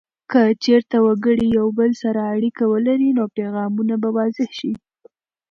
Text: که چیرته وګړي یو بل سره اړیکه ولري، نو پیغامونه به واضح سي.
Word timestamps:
که 0.31 0.41
چیرته 0.63 0.97
وګړي 1.05 1.45
یو 1.57 1.67
بل 1.77 1.91
سره 2.03 2.19
اړیکه 2.33 2.63
ولري، 2.71 3.09
نو 3.17 3.23
پیغامونه 3.37 3.95
به 4.01 4.09
واضح 4.17 4.45
سي. 4.59 4.73